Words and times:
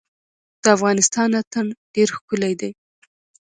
د 0.61 0.63
افغانستان 0.75 1.29
اتن 1.41 1.67
ډیر 1.93 2.07
ښکلی 2.17 2.53
دی 2.59 2.71